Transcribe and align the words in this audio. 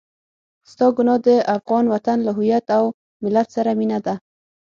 ستا 0.71 0.87
ګناه 0.97 1.19
د 1.25 1.27
افغان 1.55 1.85
وطن 1.93 2.17
له 2.23 2.31
هويت 2.37 2.65
او 2.77 2.85
ملت 3.23 3.47
سره 3.55 3.71
مينه 3.79 3.99
ده. 4.05 4.15